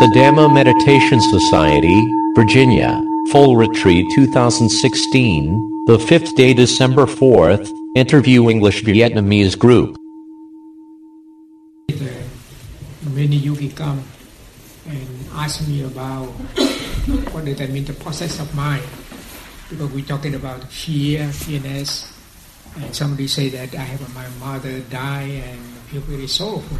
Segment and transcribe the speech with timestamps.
[0.00, 2.02] Sadama Meditation Society,
[2.34, 3.00] Virginia,
[3.30, 9.96] Full Retreat 2016, the 5th day December 4th, Interview English Vietnamese Group.
[13.14, 14.02] many yogi come
[14.88, 16.26] and ask me about
[17.30, 18.82] what does that mean the process of mind
[19.70, 22.10] because we're talking about fear fearness
[22.82, 26.76] and somebody say that i have my mother die and feel very sorrowful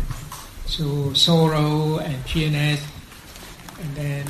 [0.67, 2.83] so sorrow and fearness
[3.85, 4.25] and then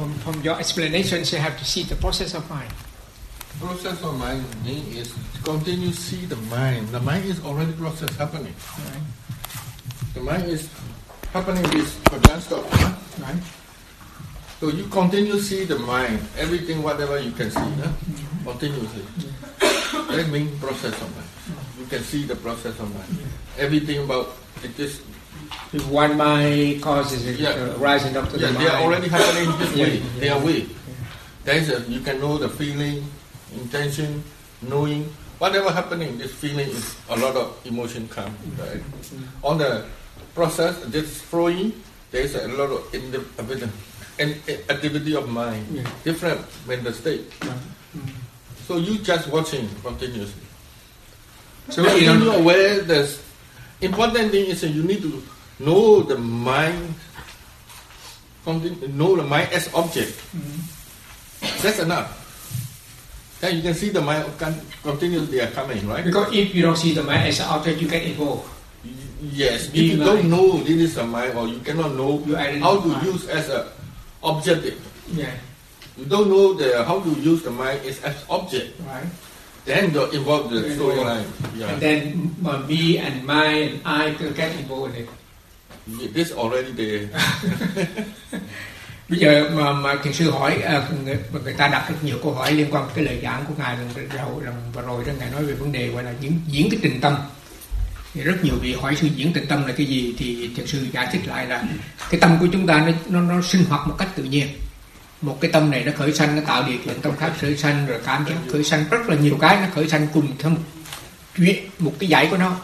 [0.00, 2.72] from, from your explanations you have to see the process of mind
[3.60, 4.44] Process of mind
[4.92, 6.88] is to continue see the mind.
[6.88, 8.52] The mind is already process happening.
[8.52, 9.00] right
[10.12, 10.68] The mind is
[11.32, 12.68] happening with advanced thought.
[12.68, 12.92] huh?
[13.24, 13.40] right
[14.60, 17.88] So you continue see the mind, everything whatever you can see, huh?
[17.88, 18.44] Mm-hmm.
[18.44, 19.04] continuously.
[20.16, 21.32] That means process of mind.
[21.80, 23.24] You can see the process of mind.
[23.56, 25.00] Everything about it is
[25.72, 27.50] if one mind causes it Yeah.
[27.50, 29.96] uh, rising up to yeah, the they are already happening this way.
[29.98, 30.20] yeah.
[30.20, 30.66] They are way.
[31.44, 33.04] There is a, you can know the feeling,
[33.54, 34.22] intention,
[34.62, 35.04] knowing.
[35.38, 38.34] Whatever happening, this feeling is a lot of emotion come.
[38.58, 38.80] Right?
[39.44, 39.84] On the
[40.34, 41.72] process, this flowing,
[42.10, 43.72] there is a lot of in the a bit of-
[44.18, 44.32] an
[44.72, 45.84] activity of mind, Yeah.
[46.04, 47.28] different mental state.
[48.66, 50.40] So you just watching continuously.
[51.68, 53.04] so you know, aware the
[53.82, 55.22] important thing is that you need to
[55.58, 56.94] know the mind,
[58.46, 60.12] know the mind as object.
[60.36, 61.62] Mm-hmm.
[61.62, 62.08] That's enough.
[63.40, 66.04] Then you can see the mind con- continuously are coming, right?
[66.04, 68.48] Because if you don't see the mind as an object, you get involved.
[68.84, 68.92] Y-
[69.32, 69.68] Yes.
[69.72, 72.44] If you don't know this is a mind, or you cannot know You how
[72.80, 73.04] to identify.
[73.04, 73.72] use as a
[74.22, 74.76] object.
[75.08, 75.32] Yeah,
[75.96, 77.96] You don't know the how to use the mind as
[78.28, 78.76] object.
[78.86, 79.08] right.
[79.64, 81.26] Then you're involved the storyline.
[81.56, 81.72] Yeah.
[81.74, 82.00] And then
[82.68, 85.08] me and my and I can get involved in it.
[85.86, 87.08] This already there.
[89.08, 92.34] Bây giờ mà mà thiền sư hỏi à, người, người ta đặt rất nhiều câu
[92.34, 95.12] hỏi liên quan tới cái lời giảng của ngài lần đầu lần vừa rồi đó
[95.18, 97.16] ngài nói về vấn đề gọi là diễn diễn cái trình tâm.
[98.14, 100.86] Thì rất nhiều vị hỏi sư diễn trình tâm là cái gì thì thiền sư
[100.92, 101.62] giải thích lại là
[102.10, 104.48] cái tâm của chúng ta nó nó, nó sinh hoạt một cách tự nhiên.
[105.20, 107.86] Một cái tâm này nó khởi sanh nó tạo điều kiện tâm khác khởi sanh
[107.86, 110.60] rồi cảm giác khởi sanh rất là nhiều cái nó khởi sanh cùng theo một
[111.36, 112.56] chuyện một cái dãy của nó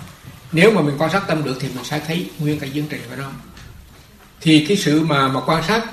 [0.52, 3.00] nếu mà mình quan sát tâm được thì mình sẽ thấy nguyên cái tiến trình
[3.10, 3.30] của nó
[4.40, 5.84] thì cái sự mà mà quan sát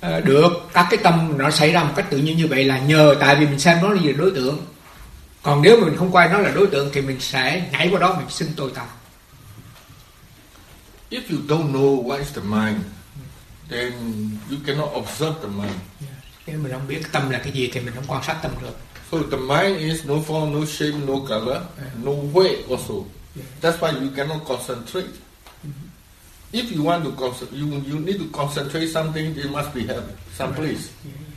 [0.00, 2.78] ờ, được các cái tâm nó xảy ra một cách tự nhiên như vậy là
[2.78, 4.12] nhờ tại vì mình xem nó là gì?
[4.12, 4.66] Đối tượng.
[5.42, 8.00] Còn nếu mà mình không coi nó là đối tượng thì mình sẽ nhảy vào
[8.00, 8.86] đó mình sinh tôi tạo
[11.10, 12.80] If you don't know what is the mind,
[13.70, 13.92] then
[14.50, 15.76] you cannot observe the mind.
[16.46, 18.76] nếu mình không biết tâm là cái gì thì mình không quan sát tâm được.
[19.12, 21.62] So the mind is no form, no shape, no color,
[22.02, 22.94] no weight also.
[23.60, 25.06] That's why you cannot concentrate.
[25.06, 25.86] Mm-hmm.
[26.52, 30.04] If you want to concentrate, you, you need to concentrate something, it must be have
[30.32, 30.92] some place.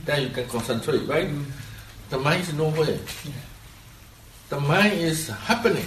[0.05, 1.27] Then you can concentrate, right?
[1.27, 1.51] Mm-hmm.
[2.09, 2.99] The mind is nowhere.
[4.49, 5.85] The mind is happening.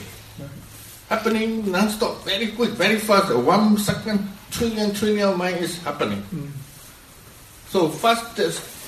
[1.09, 3.35] Happening non-stop, very quick, very fast.
[3.35, 6.23] One second, trillion, trillion mind is happening.
[6.33, 6.49] Mm-hmm.
[7.69, 8.39] So first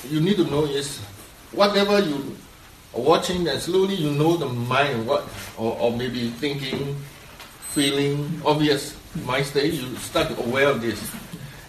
[0.09, 0.99] you need to know is
[1.53, 2.37] whatever you
[2.99, 6.97] watching and slowly you know the mind what or, or maybe thinking,
[7.71, 11.01] feeling, obvious mind state, you start to aware of this.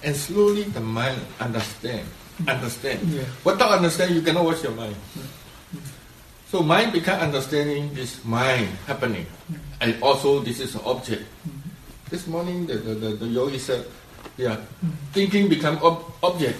[0.03, 2.07] And slowly the mind understand.
[2.47, 3.01] Understand.
[3.07, 3.23] Yeah.
[3.43, 4.95] Without understand you cannot watch your mind.
[4.95, 5.79] Mm-hmm.
[6.47, 9.25] So mind become understanding this mind happening.
[9.25, 9.81] Mm-hmm.
[9.81, 11.23] And also this is an object.
[11.23, 11.69] Mm-hmm.
[12.09, 13.85] This morning the, the, the, the yogi said,
[14.37, 14.57] yeah,
[15.13, 16.59] thinking become ob- object.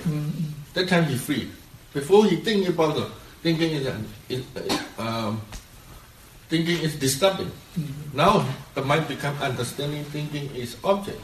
[0.74, 1.50] That time he free.
[1.94, 3.10] Before he think about the
[3.42, 3.86] thinking is,
[4.30, 4.44] is
[4.98, 5.42] um,
[6.50, 7.52] thinking is disturbing.
[8.14, 11.20] Now the mind become understanding thinking is object.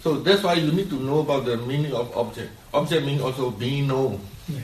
[0.00, 2.52] So that's why you need to know about the meaning of object.
[2.74, 4.20] Object means also being known.
[4.48, 4.60] Yeah.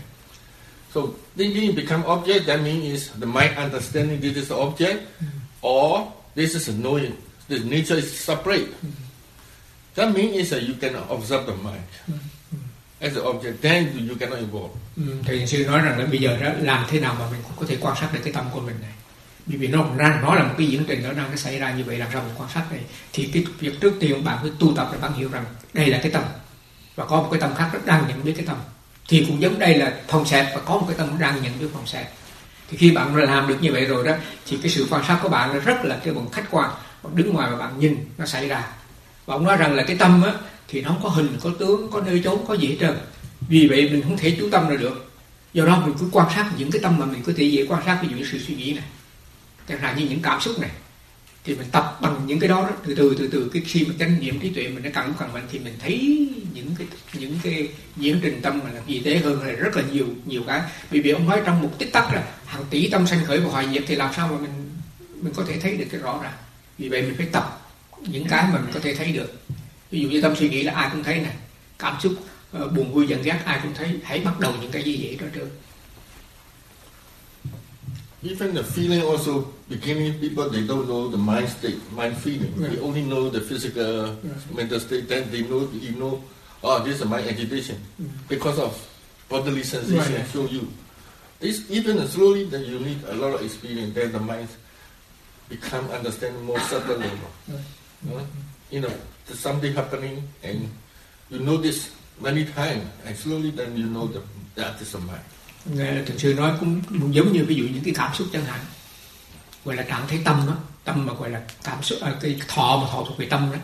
[0.92, 5.08] So thinking become object, that means is the mind understanding this is the object,
[5.62, 7.16] or this is knowing.
[7.48, 8.68] The nature is separate.
[9.94, 11.88] That means is that you can observe the mind
[13.00, 13.52] as an object.
[13.62, 14.74] Then you cannot evolve.
[14.96, 17.66] Ừ, thì sư nói rằng là bây giờ đó làm thế nào mà mình có
[17.68, 18.90] thể quan sát được cái tâm của mình này.
[19.46, 21.72] Bởi vì nó ra nó là một cái diễn trình nó đang nó xảy ra
[21.72, 22.80] như vậy làm sao mình quan sát này.
[23.12, 25.44] Thì cái việc trước tiên bạn phải tu tập để bạn hiểu rằng
[25.74, 26.22] đây là cái tâm.
[26.96, 28.56] Và có một cái tâm khác đang nhận biết cái tâm.
[29.08, 31.66] Thì cũng giống đây là phòng xẹp và có một cái tâm đang nhận biết
[31.74, 32.12] phòng xẹp.
[32.70, 34.12] Thì khi bạn làm được như vậy rồi đó
[34.46, 36.70] thì cái sự quan sát của bạn nó rất là cái bằng khách quan.
[37.02, 38.66] Bạn đứng ngoài và bạn nhìn nó xảy ra.
[39.26, 40.32] Và ông nói rằng là cái tâm á
[40.70, 42.96] thì nó không có hình có tướng có nơi chốn có gì hết trơn.
[43.48, 45.12] Vì vậy mình không thể chú tâm ra được.
[45.52, 47.82] Do đó mình cứ quan sát những cái tâm mà mình có thể dễ quan
[47.86, 48.84] sát ví dụ như sự suy nghĩ này
[49.68, 50.70] chẳng hạn như những cảm xúc này.
[51.44, 53.94] Thì mình tập bằng những cái đó, đó từ từ từ từ cái khi mà
[53.98, 57.38] chánh niệm trí tuệ mình nó càng càng mạnh thì mình thấy những cái những
[57.42, 60.60] cái diễn trình tâm mà là gì tế hơn là rất là nhiều nhiều cái.
[60.90, 63.50] Vì vì ông nói trong một tích tắc là hàng tỷ tâm sanh khởi và
[63.50, 64.70] hoại diệt thì làm sao mà mình
[65.20, 66.34] mình có thể thấy được cái rõ ràng.
[66.78, 67.70] Vì vậy mình phải tập
[68.00, 69.42] những cái mà mình có thể thấy được
[69.90, 71.34] ví dụ như tâm suy nghĩ là ai cũng thấy này
[71.78, 72.12] cảm xúc
[72.64, 75.16] uh, buồn vui giận ghét ai cũng thấy hãy bắt đầu những cái gì vậy
[75.20, 75.48] đó trước
[78.22, 79.32] Even the feeling also
[79.68, 82.52] beginning people they don't know the mind state, mind feeling.
[82.60, 82.68] Yeah.
[82.70, 84.56] They only know the physical Yeah.
[84.56, 85.08] mental state.
[85.08, 86.20] Then they know you know,
[86.62, 87.76] oh, this is my agitation
[88.28, 88.76] because of
[89.30, 90.32] bodily sensation Right, yeah.
[90.32, 90.68] show you.
[91.40, 93.94] It's even slowly that you need a lot of experience.
[93.94, 94.48] Then the mind
[95.48, 97.30] become understanding more subtle level.
[97.48, 98.26] Right.
[98.70, 98.90] You know,
[99.26, 100.58] there's something happening and
[101.30, 101.78] you notice
[102.20, 104.20] many times and slowly then you know the,
[104.56, 105.24] the is mind.
[105.64, 108.26] Nghe là thực sự nói cũng, cũng giống như ví dụ những cái cảm xúc
[108.32, 108.60] chẳng hạn.
[109.64, 112.78] Gọi là trạng thái tâm đó tâm mà gọi là cảm xúc à, cái thọ
[112.82, 113.58] mà thọ thuộc về tâm đó.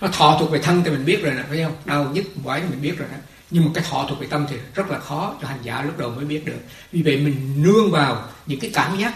[0.00, 1.76] Nó thọ thuộc về thân thì mình biết rồi nè phải không?
[1.84, 3.18] Đau nhức mỏi thì mình biết rồi nè.
[3.50, 5.98] Nhưng mà cái thọ thuộc về tâm thì rất là khó cho hành giả lúc
[5.98, 6.58] đầu mới biết được.
[6.92, 9.14] Vì vậy mình nương vào những cái cảm giác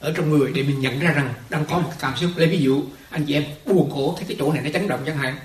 [0.00, 2.30] ở trong người để mình nhận ra rằng đang có một cảm xúc.
[2.36, 5.02] Lấy ví dụ anh chị em buồn khổ thấy cái chỗ này nó chấn động
[5.06, 5.36] chẳng hạn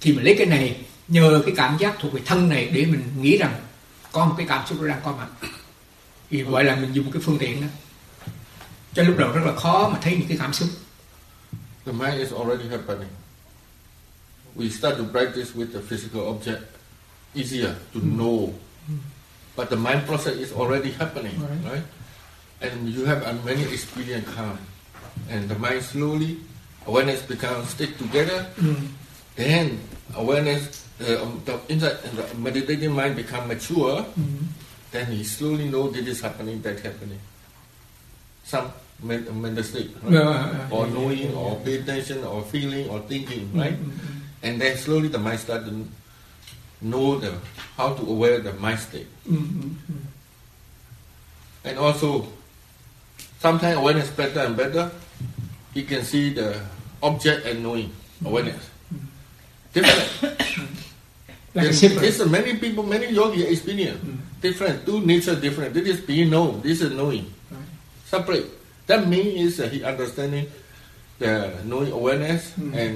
[0.00, 0.76] thì mình lấy cái này
[1.08, 3.54] nhờ cái cảm giác thuộc về thân này để mình nghĩ rằng
[4.12, 5.28] có một cái cảm xúc nó đang có mặt
[6.30, 7.66] thì gọi là mình dùng cái phương tiện đó
[8.94, 10.68] cho lúc đầu rất là khó mà thấy những cái cảm xúc
[11.86, 13.08] The mind is already happening.
[14.56, 16.60] We start to practice with the physical object,
[17.34, 18.52] easier to know.
[19.56, 21.72] But the mind process is already happening, Right.
[21.72, 21.82] right?
[22.60, 24.58] And you have many experience come.
[25.30, 26.36] And the mind slowly,
[26.88, 28.46] awareness becomes stick together.
[29.36, 29.78] Then
[30.16, 34.04] awareness, uh, the inside the meditating mind become mature.
[34.90, 37.20] Then he slowly know this is happening, that happening.
[38.42, 38.72] Some
[39.04, 40.16] men- mental state, right?
[40.16, 41.64] Ờ, ờ, or yeah, knowing, yeah, or yeah.
[41.64, 43.76] pay attention, or feeling, or thinking, Mm, right?
[43.76, 44.16] mm, mm.
[44.42, 45.72] And then slowly the mind start to
[46.80, 47.32] know the
[47.76, 49.06] how to aware the mind state.
[49.28, 49.36] Ừ.
[51.64, 52.24] And also,
[53.42, 54.90] sometimes awareness better and better.
[55.74, 56.56] You can see the
[57.02, 57.92] object and knowing
[58.24, 58.62] awareness.
[59.72, 60.08] Different.
[61.54, 64.00] Like a It's, it's many people, many yogi experience.
[64.40, 64.84] Different.
[64.86, 65.74] Two nature different.
[65.74, 66.60] This is being known.
[66.62, 67.26] This is knowing.
[68.06, 68.46] Separate.
[68.86, 70.46] That means is uh, he understanding
[71.18, 72.72] the knowing awareness Mm.
[72.76, 72.94] and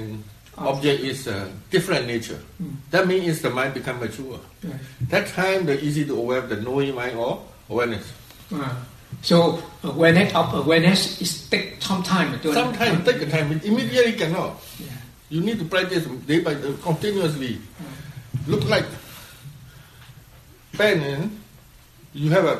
[0.57, 2.39] object is uh, different nature.
[2.61, 2.77] Mm.
[2.89, 4.39] That means is the mind become mature.
[4.63, 4.79] Right.
[5.09, 8.05] That time the easy to aware the knowing mind or awareness.
[8.53, 8.77] Ah.
[9.21, 14.57] So awareness of awareness is take some time to Sometimes take a time, immediately cannot.
[14.79, 14.87] Yeah.
[15.29, 17.59] You need to practice day by day, continuously.
[18.47, 18.85] Look like
[20.73, 21.39] pen,
[22.13, 22.59] you have a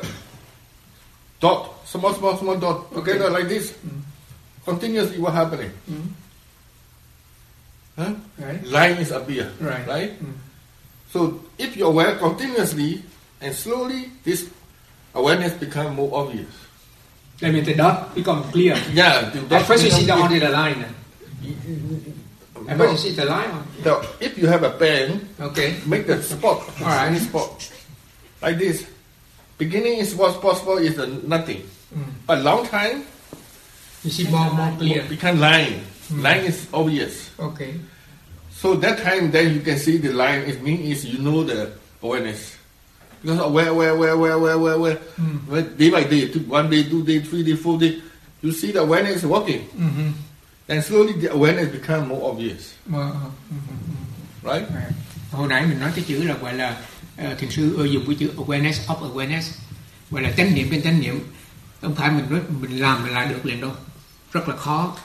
[1.40, 3.74] dot, small, small, small dot together like this.
[4.64, 5.70] Continuously, what happening?
[5.90, 6.08] Mm.
[7.96, 8.14] Huh?
[8.38, 8.64] Right.
[8.66, 9.86] Line is appear, Right.
[9.86, 10.10] right?
[10.22, 10.32] Mm.
[11.12, 13.02] So if you aware continuously
[13.40, 14.48] and slowly, this
[15.14, 16.48] awareness become more obvious.
[17.42, 18.76] I mean, the dot become clear.
[18.92, 20.84] Yeah, At first you see the only the line.
[22.68, 23.50] At first you see the line.
[23.84, 25.76] Now, if you have a pen, Okay.
[25.86, 27.08] make the spot, Alright.
[27.10, 27.70] any spot,
[28.40, 28.86] like this.
[29.58, 30.96] Beginning is what's possible is
[31.26, 31.62] nothing,
[31.94, 32.10] Mm.
[32.26, 33.04] but long time
[34.02, 35.04] You see more more clear.
[35.08, 35.84] become line.
[36.10, 37.30] Line is obvious.
[37.38, 37.74] Okay.
[38.50, 40.42] So that time, then you can see the line.
[40.48, 41.72] It means you know the
[42.02, 42.56] awareness.
[43.24, 44.98] Because aware, aware, aware, aware, aware, aware, aware.
[45.48, 48.00] When Day by day, two- one day, two day, three day, four day,
[48.42, 49.62] you see the awareness is working.
[49.78, 50.10] Mm-hmm.
[50.68, 53.10] And slowly the awareness become more obvious, Ờ,
[54.42, 54.64] right?
[55.30, 56.76] Hồi nãy mình nói cái chữ là gọi là
[57.16, 59.42] ờ, thiền sư dùng cái chữ awareness of awareness.
[60.10, 61.20] Gọi là chánh niệm trên chánh niệm.
[61.82, 63.70] Không phải mình nói mình làm mình lại được liền đâu.
[64.32, 64.96] Rất là khó.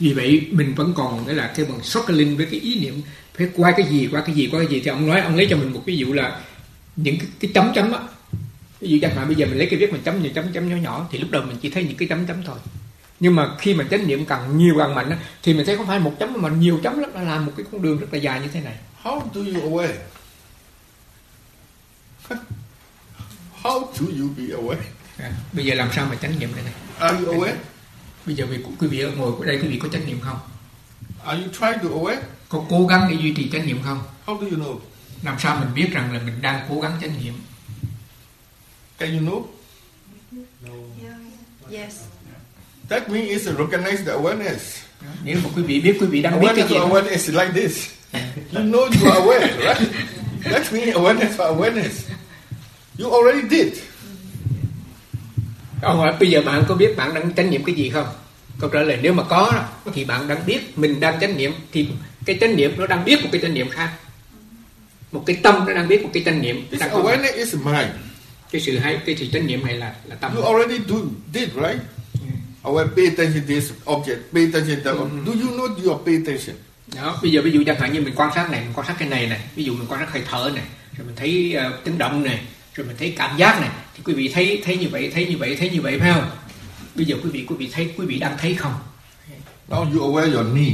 [0.00, 3.00] Vì vậy mình vẫn còn cái là cái bằng struggling với cái ý niệm.
[3.38, 4.80] Phải qua cái gì qua cái gì qua cái gì.
[4.80, 6.40] Thì ông nói ông lấy cho mình một ví dụ là
[6.96, 8.00] những cái, cái chấm chấm á
[8.80, 10.68] ví dụ chẳng hạn bây giờ mình lấy cái viết mình chấm những chấm chấm
[10.68, 12.58] nhỏ nhỏ thì lúc đầu mình chỉ thấy những cái chấm chấm thôi
[13.20, 15.86] nhưng mà khi mà chánh niệm càng nhiều càng mạnh á, thì mình thấy không
[15.86, 18.18] phải một chấm mà nhiều chấm lắm nó làm một cái con đường rất là
[18.18, 19.94] dài như thế này How do you aware?
[23.62, 24.82] How do you be aware?
[25.18, 27.54] à, bây giờ làm sao mà chánh niệm đây này Are you aware?
[28.26, 30.38] bây giờ quý quý vị ngồi ở đây quý vị có chánh niệm không
[31.24, 32.20] Are you trying to aware?
[32.48, 34.78] có cố gắng để duy trì chánh niệm không How do you know?
[35.22, 37.34] Làm sao mình biết rằng là mình đang cố gắng chánh niệm
[38.98, 39.42] Can you know?
[41.70, 42.00] Yes.
[42.88, 44.82] That means it's a recognize the awareness.
[45.24, 47.52] nếu mà quý vị biết quý vị đang biết cái Awareness gì awareness is like
[47.54, 47.88] this.
[48.52, 49.92] You know you are aware, right?
[50.44, 52.10] That means awareness for awareness.
[52.98, 53.78] You already did.
[55.82, 58.06] ông hỏi bây giờ bạn có biết bạn đang chánh niệm cái gì không
[58.60, 59.52] câu trả lời nếu mà có
[59.94, 61.88] thì bạn đang biết mình đang chánh niệm thì
[62.24, 63.92] cái chánh niệm nó đang biết một cái chánh niệm khác
[65.16, 67.54] một cái tâm nó đang biết một cái chánh niệm This đang có awareness is
[67.54, 67.90] mind.
[68.50, 70.96] cái sự hay cái sự chánh niệm này là là tâm You already do
[71.34, 71.80] did right.
[72.62, 75.00] Aware, pay attention to this object, pay attention to that.
[75.00, 75.24] Mm-hmm.
[75.26, 76.56] Do you know you are pay attention?
[76.94, 78.94] đó bây giờ ví dụ chẳng hạn như mình quan sát này mình quan sát
[78.98, 80.64] cái này này ví dụ mình quan sát hơi thở này
[80.96, 82.40] rồi mình thấy ờ, tiếng động này
[82.74, 85.36] rồi mình thấy cảm giác này thì quý vị thấy thấy như vậy thấy như
[85.38, 86.30] vậy thấy như vậy phải không
[86.94, 88.74] bây giờ quý vị quý vị thấy quý vị đang thấy không
[89.68, 90.72] Now you aware your knee,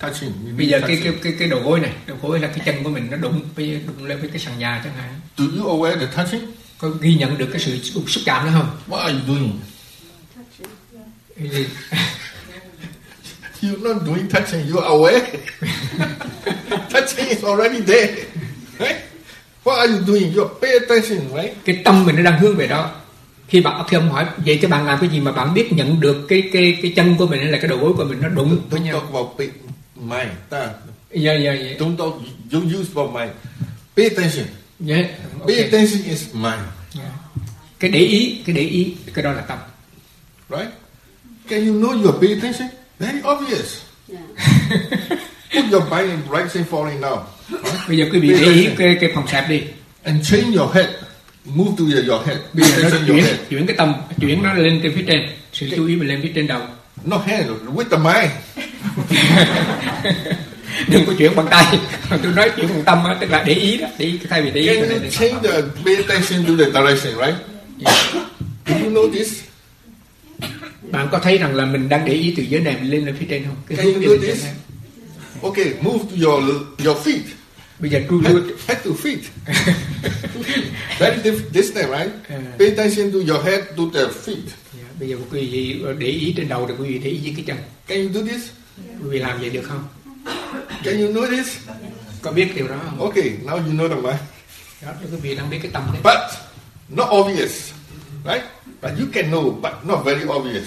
[0.00, 0.56] touching.
[0.56, 1.12] Bây giờ cái touching.
[1.12, 3.40] cái cái cái đầu gối này đầu gối là cái chân của mình nó đụng
[3.56, 6.50] với đụng lên với cái sàn nhà chẳng hạn Do you aware the touching?
[6.78, 9.60] có ghi nhận được cái sự xúc, xúc chạm đó không What are you doing?
[13.62, 14.66] You're not doing touching.
[14.70, 15.20] You are aware.
[16.90, 18.14] touching is already there,
[18.78, 18.96] right?
[19.64, 20.32] What are you doing?
[20.34, 21.54] You pay attention, right?
[21.64, 22.90] cái tâm mình nó đang hướng về đó
[23.48, 26.00] khi bạn khi ông hỏi vậy cho bạn làm cái gì mà bạn biết nhận
[26.00, 28.28] được cái cái cái chân của mình hay là cái đầu gối của mình nó
[28.28, 29.48] đụng với nhau pay,
[29.96, 30.32] mind.
[30.48, 30.70] Ta-
[31.14, 32.12] dạ dạ dạ Don't talk.
[32.52, 33.30] You use about mind.
[33.96, 34.46] Pay attention.
[34.80, 34.96] dạ
[35.40, 35.46] ok.
[35.48, 36.60] Pay attention is mind,
[36.94, 37.10] Dạ.
[37.80, 39.58] cái để ý cái để ý cái đó là tâm
[40.50, 40.68] right?
[41.48, 42.68] Can you know you are pay attention?
[42.98, 43.76] Very obvious.
[44.08, 44.22] Yeah.
[45.54, 47.18] Put your mind in right side falling down.
[47.88, 49.62] bây giờ quý vị để ý cái cái phòng sạp đi
[50.02, 50.86] And change your head.
[51.54, 52.38] Move to your, your head.
[52.54, 53.36] Pay attention your chuyển head.
[53.50, 56.32] chuyển cái tâm chuyển nó lên trên phía trên sự chú ý mình lên phía
[56.34, 56.60] trên đầu
[57.04, 58.32] Not hand, with the mind.
[60.88, 61.78] đừng có chuyển bằng tay
[62.22, 64.60] tôi nói chuyển bằng tâm tức là để ý đó để ý thay vì để
[64.60, 67.36] ý Can you change the pay attention to the direction, right?
[68.66, 69.40] Do you know this?
[70.90, 73.16] bạn có thấy rằng là mình đang để ý từ dưới này mình lên lên
[73.20, 74.54] phía trên không cái Can you này.
[75.42, 76.44] Okay, move to your
[76.84, 77.20] your feet.
[77.80, 78.20] Bây giờ Head, tru
[78.68, 79.18] head to feet.
[80.98, 82.10] Very diff- distant, right?
[82.28, 82.42] Yeah.
[82.58, 84.46] Pay attention to your head to the feet.
[84.74, 87.32] Dạ, bây giờ quý vị để ý trên đầu thì quý vị để ý với
[87.36, 87.56] cái chân
[87.86, 88.42] Can you do this?
[89.02, 89.84] quý vị làm vậy được không
[90.84, 91.56] Can you know this?
[92.22, 94.20] có biết điều đó không Okay, now you know the mind.
[94.82, 96.38] đó quý vị đang biết cái tâm đấy But
[96.98, 97.70] not obvious,
[98.24, 98.42] right?
[98.82, 100.64] But you can know, but not very obvious.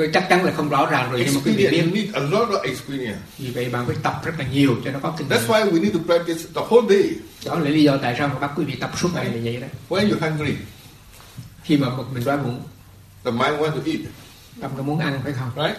[0.00, 2.12] Cái chắc chắn là không rõ ràng rồi nhưng mà quý vị biết you need
[2.14, 3.18] a lot of experience.
[3.38, 5.70] vì vậy bạn phải tập rất là nhiều cho nó có kinh nghiệm That's why
[5.72, 7.10] we need to practice the whole day.
[7.44, 9.56] đó là lý do tại sao mà bắt quý vị tập suốt ngày là vậy
[9.56, 10.52] đó When you're hungry,
[11.62, 12.62] khi mà mình đói bụng
[13.24, 13.98] the mind want to eat,
[14.60, 15.78] tâm nó muốn ăn phải không right?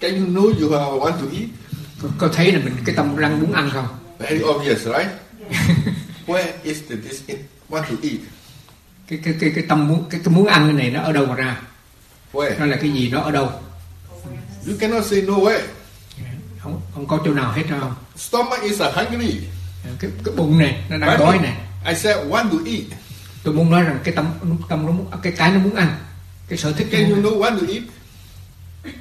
[0.00, 1.48] Can you know you want to eat?
[2.02, 3.86] có, có thấy là mình cái tâm đang muốn ăn không
[4.18, 5.08] Very obvious, right?
[6.26, 7.22] Where is the this
[7.70, 8.20] want to eat?
[9.08, 11.26] cái cái cái cái tâm muốn cái, cái muốn ăn cái này nó ở đâu
[11.26, 11.60] mà ra
[12.32, 12.58] Where?
[12.58, 13.52] nó là cái gì nó ở đâu
[14.66, 15.60] You cannot say nowhere.
[16.58, 19.34] không không có chỗ nào hết đâu Stomach is uh, hungry.
[19.98, 21.56] cái cái bụng này nó đang đói này
[21.86, 22.82] I said want to eat.
[23.42, 24.26] tôi muốn nói rằng cái tâm
[24.68, 25.96] tâm nó muốn cái cái nó muốn ăn
[26.48, 27.82] cái sở thích Can you know want to eat?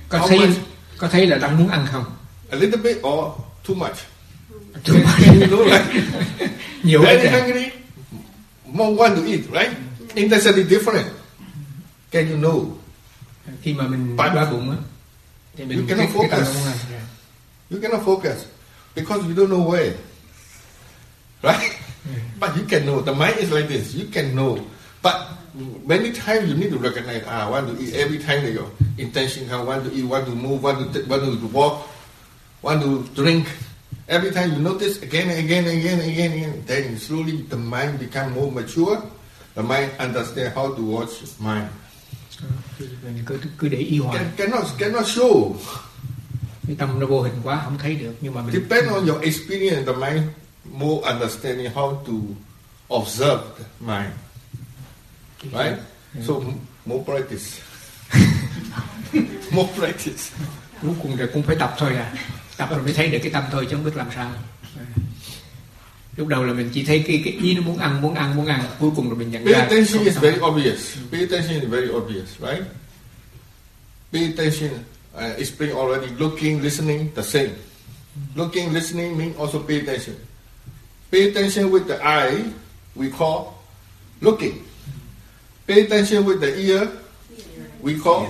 [0.10, 0.50] có how thấy much?
[0.98, 2.06] có thấy là đang muốn ăn không
[2.50, 3.32] A little bit or
[3.68, 3.96] too much?
[4.86, 5.42] Too Can much.
[5.42, 6.04] you know, right?
[6.84, 7.70] nhiều Very hungry,
[8.66, 9.72] more want to eat, right?
[10.16, 11.06] Intensity different.
[12.12, 12.77] Can you know?
[13.62, 14.78] Khi mà mình But- đói bụng á
[15.58, 16.30] thì mình You cannot focus.
[16.44, 17.02] nó muốn ăn Dạ.
[17.72, 18.36] You cannot focus
[18.96, 19.94] because you don't know where.
[21.44, 21.72] Right?
[22.40, 23.02] But you can know.
[23.02, 23.94] The mind is like this.
[23.96, 24.58] You can know.
[25.04, 25.16] But
[25.86, 27.94] many times you need to recognize, ah, I want to eat.
[27.94, 31.24] Every time that your intention come, want to eat, want to move, want to, want
[31.42, 31.88] to walk,
[32.62, 33.48] want to drink.
[34.08, 37.42] Every time you notice again and again and again and again, and again, then slowly
[37.50, 39.04] the mind become more mature.
[39.56, 41.70] The mind understand how to watch mind.
[42.80, 42.86] Thì
[43.26, 44.18] cứ cứ để ý hoài.
[44.18, 45.54] Can, cannot cannot show.
[46.68, 49.22] cái tâm nó vô hình quá không thấy được nhưng mà mình Depend on your
[49.24, 50.24] experience, the mind
[50.72, 52.14] more understanding how to
[52.96, 54.12] observe the mind,
[55.44, 55.80] right?
[56.28, 56.52] So m-
[56.86, 57.62] more practice,
[59.52, 60.24] more practice.
[60.82, 62.14] cuối cùng rồi cũng phải tập thôi à.
[62.58, 64.32] Tập rồi mới thấy được cái tâm thôi chứ không biết làm sao
[66.18, 68.46] lúc đầu là mình chỉ thấy cái cái ý nó muốn ăn muốn ăn muốn
[68.46, 70.98] ăn cuối cùng rồi mình nhận Pay ra attention không is very obvious.
[71.12, 72.64] Pay attention is very obvious, right?
[74.14, 74.70] Pay attention.
[75.20, 76.08] I explained already.
[76.20, 77.50] Looking, listening, the same.
[78.36, 80.16] Looking, listening mean also pay attention.
[81.12, 82.44] Pay attention with the eye,
[82.96, 83.54] we call
[84.22, 84.64] looking.
[85.68, 86.88] Pay attention with the ear,
[87.82, 88.28] we call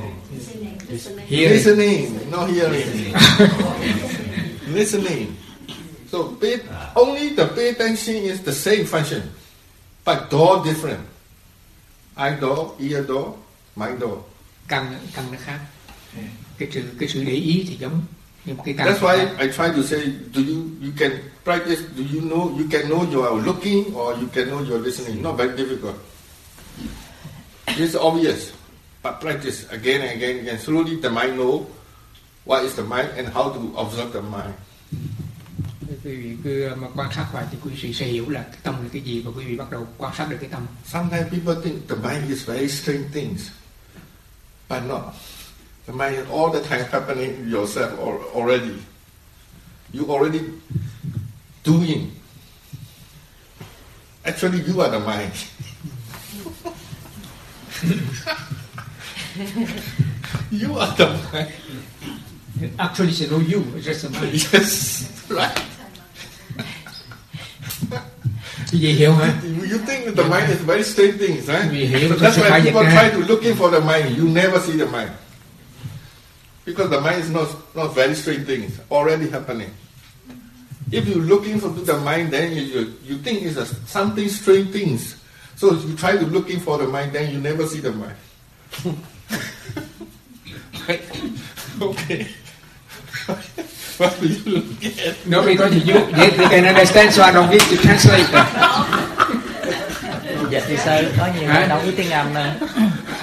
[1.26, 1.54] Hearing.
[1.54, 3.14] listening, not hearing.
[4.74, 5.36] listening.
[6.12, 6.38] So
[6.96, 9.24] only the pay attention is the same function,
[10.06, 11.06] but door different.
[12.16, 13.36] Eye door, ear door,
[13.76, 14.24] mind door.
[14.68, 15.60] căn căn nó khác
[16.58, 18.02] cái sự cái sự để ý thì giống
[18.46, 19.18] nhưng cái căn That's why.
[19.40, 20.00] I try to say,
[20.34, 21.12] do you you can
[21.44, 21.82] practice?
[21.98, 24.84] Do you know you can know you are looking or you can know you are
[24.84, 25.24] listening?
[25.24, 25.96] Not very difficult.
[27.68, 28.52] It's obvious,
[29.04, 30.60] but practice again and again and again.
[30.60, 31.68] Slowly the mind know
[32.46, 34.54] what is the mind and how to observe the mind.
[36.08, 38.84] Quý vị cứ mà quan sát vào thì quý vị sẽ hiểu là cái tâm
[38.84, 41.56] là cái gì và quý vị bắt đầu quan sát được cái tâm Sometimes people
[41.64, 43.42] think the mind is very strange things,
[44.70, 45.04] but not.
[45.88, 48.74] The mind is all the time happening yourself al- already.
[49.94, 50.40] You already
[51.66, 52.10] doing.
[54.24, 55.32] Actually, you are the mind.
[60.52, 61.52] you are the mind.
[62.80, 65.77] actually it's no you it's just a mind Yes, right.
[68.74, 69.12] Hiểu
[69.44, 71.70] You you think the mind is very strange things, right?
[72.10, 74.16] So that's why people try to looking for the mind.
[74.18, 75.12] You never see the mind.
[76.66, 79.72] Because the mind is not, not very strange things, already happening.
[80.92, 84.72] If you're looking for the mind, then you, you, you think it's a, something strange
[84.72, 85.16] things.
[85.56, 88.18] So if you try to looking for the mind, then you never see the mind.
[91.80, 92.28] Okay.
[95.26, 98.46] no because you they, they can understand so I don't need to translate
[100.50, 101.60] dịch thì sao có nhiều Hả?
[101.60, 102.46] người đâu biết tiếng Anh đâu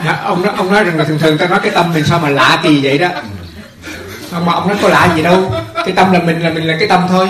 [0.04, 2.19] Dạ, ông nói ông nói rằng là thường thường ta nói cái tâm mình sao
[2.19, 3.09] mà lạ kỳ vậy đó
[4.33, 6.88] mà ông nói có lạ gì đâu cái tâm là mình là mình là cái
[6.88, 7.28] tâm thôi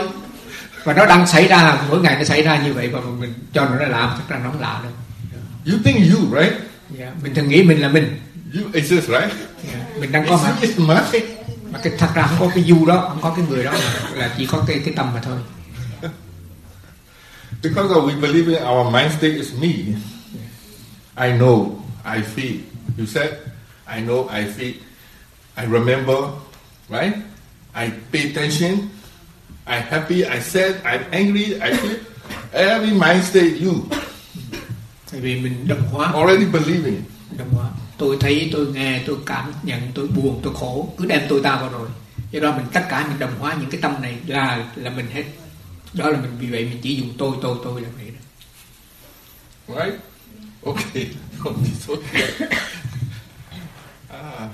[0.84, 3.64] và nó đang xảy ra mỗi ngày nó xảy ra như vậy và mình cho
[3.64, 4.92] nó là lạ thật ra nó không lạ đâu
[5.66, 6.52] You think you, right?
[6.98, 7.06] dạ.
[7.22, 8.20] mình thường nghĩ mình là mình
[8.54, 9.32] You exist, right?
[9.72, 9.78] dạ.
[10.00, 11.24] mình đang có mặt It's mind.
[11.74, 13.72] Mà cái thật ra không có cái du đó không có cái người đó
[14.12, 15.38] là chỉ có cái cái tâm mà thôi
[17.62, 19.68] Because we believe in our mind state is me.
[21.16, 22.58] I know, I feel.
[22.98, 23.30] You said,
[23.86, 24.74] I know, I feel.
[25.56, 26.16] I remember,
[26.88, 27.14] right?
[27.74, 28.90] I pay attention.
[29.66, 31.96] I'm happy, I said, I'm angry, I feel.
[32.52, 33.74] Every mind state, you
[35.12, 37.02] tại vì mình đồng hóa already believing.
[37.38, 41.22] đồng hóa tôi thấy tôi nghe tôi cảm nhận tôi buồn tôi khổ cứ đem
[41.28, 41.88] tôi ta vào rồi
[42.30, 45.06] do đó mình tất cả mình đồng hóa những cái tâm này là là mình
[45.12, 45.24] hết
[45.92, 48.20] đó là mình vì vậy mình chỉ dùng tôi tôi tôi là vậy đó
[49.66, 49.94] Right?
[50.62, 51.10] Okay.
[54.10, 54.48] Ah.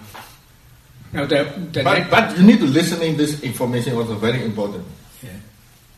[1.13, 4.85] Now the, the But, next, but you need to listening this information also very important.
[5.23, 5.37] Yeah.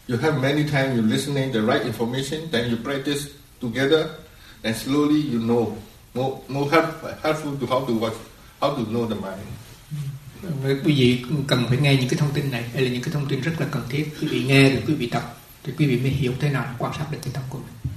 [0.09, 3.29] You have many times you listening the right information, then you practice
[3.61, 4.11] together,
[4.63, 5.77] then slowly you know
[6.15, 6.85] more more help,
[7.23, 8.13] helpful to how to what
[8.61, 9.49] how to know the mind.
[10.85, 13.29] quý vị cần phải nghe những cái thông tin này đây là những cái thông
[13.29, 15.97] tin rất là cần thiết quý vị nghe rồi quý vị tập thì quý vị
[16.01, 17.93] mới hiểu thế nào quan sát được cái tâm của mình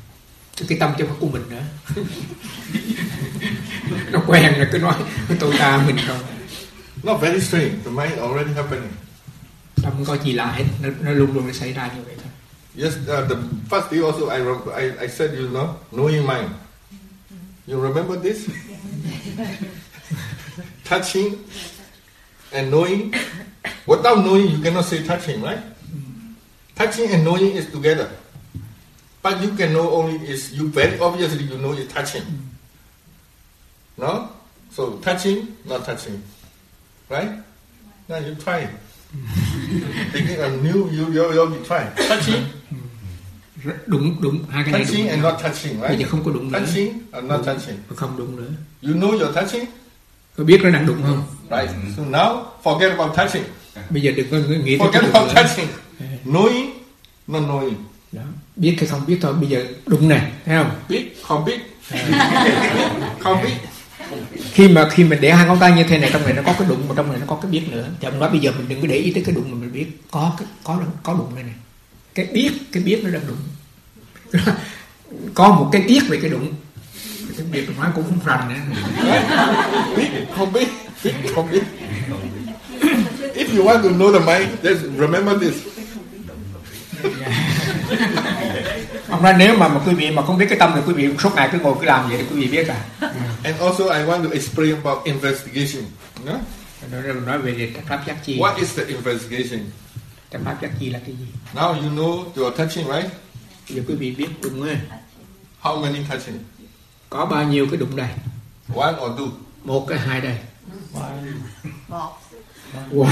[0.56, 1.63] Chứ cái tâm chứ không của mình nữa
[4.12, 4.95] nó quen là cứ nói
[5.39, 6.17] tôi ta mình không
[7.04, 7.75] Not very strange.
[7.86, 8.91] The mind already happening.
[9.84, 12.32] tâm có gì lạ hết nó, nó luôn luôn nó xảy ra như vậy thôi
[12.86, 13.36] Yes, uh, the
[13.69, 14.39] first day also I,
[14.84, 16.49] I I said you know knowing mind.
[17.67, 18.49] You remember this?
[20.84, 21.43] touching
[22.54, 23.13] and knowing.
[23.86, 25.62] Without knowing, you cannot say touching, right?
[26.75, 28.10] Touching and knowing is together.
[29.21, 32.23] But you can know only is you very obviously you know it's touching.
[33.97, 34.30] No?
[34.69, 36.21] So touching, not touching.
[37.10, 37.41] Right?
[38.08, 38.69] Now you try.
[40.13, 41.89] Thinking of new you you you try.
[41.95, 42.45] Touching,
[43.86, 46.01] đúng đúng hai cái này touching đúng and not touching, bây right?
[46.01, 47.75] giờ không có đụng nữa Touching and not touching.
[47.95, 48.47] không đụng nữa
[48.82, 49.65] You know you're touching,
[50.38, 51.69] có biết nó đang đụng không right?
[51.97, 53.43] So now forget about touching.
[53.89, 55.67] bây giờ đừng có nghĩ tới Forget about nữa touching.
[56.25, 56.69] Knowing,
[57.28, 57.73] not knowing.
[58.12, 58.21] đó.
[58.56, 61.60] biết hay không biết thôi bây giờ đụng này thấy không Biết, không biết.
[63.19, 63.54] Không biết.
[64.54, 66.54] khi mà khi mình để hai ngón tay như thế này trong này nó có
[66.60, 68.51] cái đụng mà trong này nó có cái biết nữa thì ông nói bây giờ
[68.58, 71.13] mình đừng có để ý tới cái đụng mà mình biết có cái có có
[71.13, 71.54] đụng đây này
[72.15, 73.38] cái biết cái biết nó đang đụng
[75.34, 76.54] có một cái biết về cái đụng
[77.38, 78.82] cái biết nói cũng không rành nữa
[79.97, 80.67] Biết, không biết.
[81.04, 81.63] Biết, không biết.
[83.36, 85.54] If you want to know the mind, just remember this.
[89.10, 91.10] ông nói nếu mà mà quý vị mà không biết cái tâm thì quý vị
[91.23, 93.10] suốt ngày cứ ngồi cứ làm vậy thì quý vị biết à
[93.43, 95.84] And also, I want to explain about investigation.
[96.25, 96.34] No?
[97.25, 99.60] nói, về pháp giác chi What is the investigation?
[100.31, 103.07] Trạm pháp giác chi là cái gì Now you know you're touching, right?
[103.67, 104.75] giờ quý vị biết đụng á
[105.61, 106.39] How many touching?
[107.09, 108.07] có bao nhiêu cái đụng đây
[108.75, 109.29] One or two?
[109.63, 110.38] một cái hai đây
[111.89, 112.17] một
[112.91, 113.05] Wow.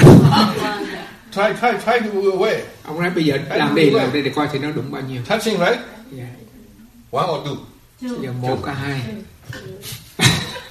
[1.31, 2.59] Try, try, try to move away.
[2.83, 5.21] ông nói bây giờ làm đi làm đi để coi thì nó đụng bao nhiêu
[5.29, 5.79] Touching, right?
[6.11, 6.25] Dạ.
[7.11, 7.55] One or two?
[8.21, 9.01] Giờ một cái hai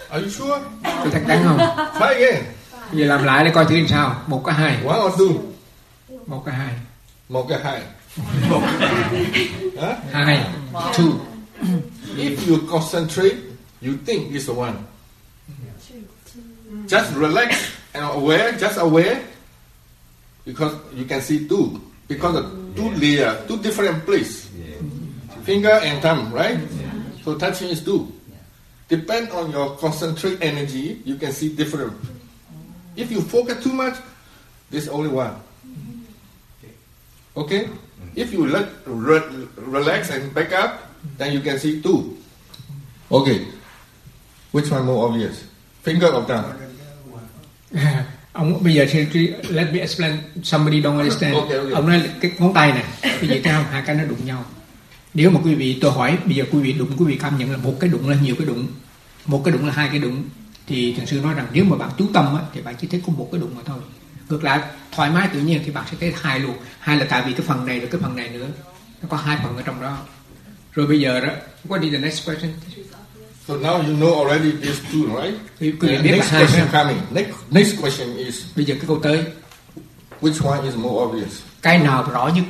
[0.08, 0.60] Are you sure?
[0.82, 1.58] có chắc chắn không
[1.98, 2.42] Try again.
[2.92, 5.38] giờ làm lại để coi thử làm sao một cái hai One or two?
[6.26, 6.74] Một cái hai
[7.28, 7.82] Một cái hai.
[9.76, 9.96] Huh?
[10.12, 10.44] hai
[10.96, 11.18] two
[12.16, 13.36] If you concentrate,
[13.80, 14.76] you think it's the one.
[16.86, 19.22] Just relax and aware, just aware,
[20.44, 24.50] because you can see two because of two layer, two different place.
[25.44, 26.58] Finger and thumb, right?
[27.24, 28.12] So touching is two.
[28.88, 31.96] Depend on your concentrate energy, you can see different.
[32.96, 33.96] If you focus too much,
[34.70, 35.34] there's only one.
[37.34, 37.66] Okay?
[38.14, 40.70] If you let re- relax and back up,
[41.18, 42.16] then you can see two.
[43.10, 43.46] Okay.
[44.52, 45.44] Which one more obvious?
[45.82, 46.44] Finger or thumb?
[48.32, 51.72] ông bây giờ thì let me explain somebody don't understand Okay, okay.
[51.72, 52.84] ông nói cái ngón tay này
[53.20, 54.44] bây giờ không hai cái nó đụng nhau
[55.14, 57.50] nếu mà quý vị tôi hỏi bây giờ quý vị đụng quý vị cảm nhận
[57.50, 58.66] là một cái đụng là nhiều cái đụng
[59.26, 60.22] một cái đụng là hai cái đụng
[60.66, 63.02] thì thiền sư nói rằng nếu mà bạn chú tâm á, thì bạn chỉ thấy
[63.06, 63.78] có một cái đụng mà thôi
[64.32, 64.60] ngược lại
[64.92, 66.56] thoải mái tự nhiên thì bạn sẽ thấy hai luôn.
[66.80, 68.46] Hai là tại vì cái phần này và cái phần này nữa.
[69.02, 69.96] Nó có hai phần ở trong đó.
[70.72, 71.28] Rồi bây giờ đó
[71.68, 72.52] what is the next question?
[73.48, 75.34] So now you know already these two, right?
[75.60, 76.96] quý quý vị And biết next question coming.
[77.10, 79.24] Next, next question is bây giờ cái câu tới.
[80.20, 81.32] Which one is more obvious?
[81.62, 82.44] cái nào rõ nhất?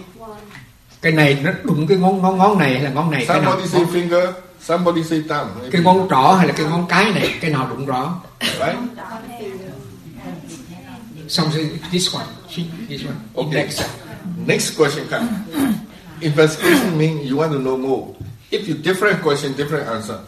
[1.02, 3.24] Cái này nó đụng cái ngón ngón ngón này hay là ngón này?
[3.28, 5.48] Cái nào Somebody say finger, somebody say thumb.
[5.54, 7.34] maybe, cái ngón trỏ hay là cái ngón cái này?
[7.40, 8.20] Cái nào đụng rõ?
[8.40, 8.76] Right?
[11.32, 12.26] Xong rồi this one
[12.88, 13.60] this one Okay.
[13.60, 13.82] index
[14.46, 15.30] Next question comes.
[16.20, 18.14] Investigation means you want to know more.
[18.50, 20.18] If you different question, different answer.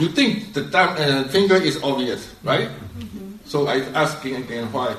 [0.00, 2.68] You think the thumb uh, finger is obvious, right?
[3.44, 4.94] So I asking again why.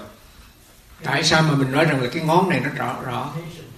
[1.03, 3.33] tại sao mà mình nói rằng là cái ngón này nó rõ rõ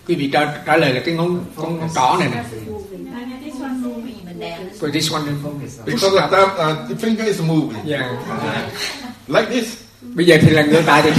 [0.07, 2.43] quý vị trả, trả lời là cái ngón con ngón trỏ này nè
[4.79, 5.23] for this one
[5.85, 8.11] Because the thumb, uh, the finger is moving yeah.
[9.27, 9.84] like this.
[10.13, 11.11] Bây giờ thì là ngược lại thì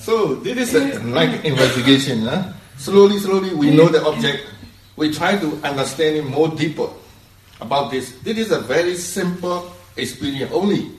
[0.00, 2.22] So this is a, like investigation.
[2.22, 2.42] Huh?
[2.78, 4.48] Slowly, slowly, we know the object.
[4.96, 6.88] We try to understand it more deeper
[7.60, 8.12] about this.
[8.24, 10.90] This is a very simple experience only.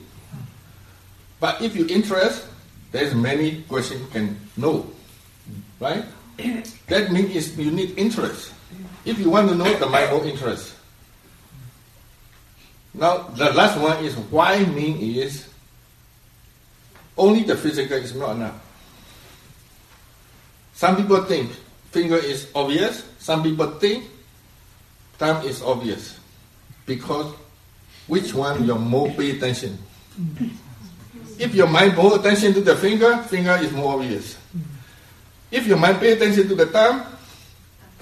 [1.40, 2.46] But if you interest,
[2.92, 4.86] there's many questions you can know,
[5.80, 6.04] right?
[6.86, 8.52] That means you need interest.
[9.04, 10.74] If you want to know, the more interest.
[12.94, 15.48] Now the last one is why mean is
[17.16, 18.60] only the physical is not enough.
[20.74, 21.52] Some people think
[21.90, 23.04] finger is obvious.
[23.18, 24.04] Some people think
[25.18, 26.18] thumb is obvious
[26.86, 27.32] because
[28.06, 29.78] which one you more pay attention.
[31.38, 34.36] If your mind more attention to the finger, finger is more obvious.
[35.50, 37.04] If your mind pay attention to the thumb,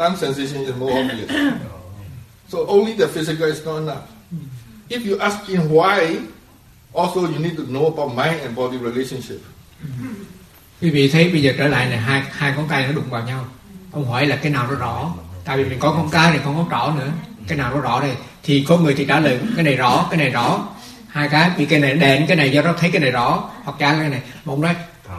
[0.00, 1.28] Time sensation is more obvious.
[2.48, 4.04] So only the physical is not enough.
[4.88, 6.16] If you ask him why,
[6.94, 9.40] also you need to know about mind and body relationship.
[10.80, 13.22] quý vị thấy bây giờ trở lại này hai hai ngón tay nó đụng vào
[13.24, 13.44] nhau.
[13.92, 15.14] Ông hỏi là cái nào nó rõ?
[15.44, 17.10] Tại vì mình có ngón cái này có ngón trỏ nữa.
[17.48, 18.12] Cái nào nó rõ đây?
[18.42, 20.68] Thì có người thì trả lời cái này rõ cái này rõ.
[21.08, 23.50] Hai cái bị cái này đèn cái này do nó thấy cái này rõ.
[23.64, 24.74] Hoặc trả cái này Một nói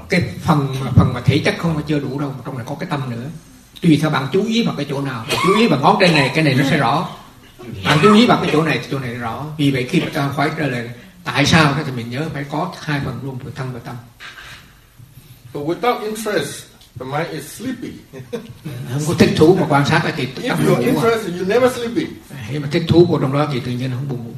[0.10, 2.76] cái phần mà phần mà thể chất không phải chưa đủ đâu trong này có
[2.80, 3.26] cái tâm nữa
[3.82, 6.12] tùy theo bạn chú ý vào cái chỗ nào bạn chú ý vào ngón trên
[6.13, 7.10] này cái này nó sẽ rõ
[7.86, 10.08] bạn chú ý vào cái chỗ này thì chỗ này rõ vì vậy khi mà
[10.13, 10.89] ta hỏi trả lời
[11.24, 13.96] tại sao thì mình nhớ phải có hai phần luôn vừa thân và tâm
[15.54, 16.63] So without interest,
[17.00, 17.91] the mind is sleepy.
[18.94, 20.88] không có thích thú mà quan sát thì If tâm you're ngủ à.
[20.88, 22.08] interested, you never sleepy.
[22.50, 24.34] khi mà thích thú vào trong đó thì tự nhiên không buồn ngủ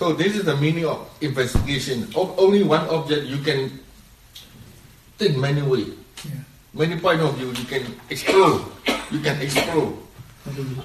[0.00, 1.98] So this is the meaning of investigation.
[2.36, 3.68] Only one object you can
[5.18, 5.84] think many ways.
[6.74, 8.64] Many point of view you can explore.
[9.10, 9.88] You can explore.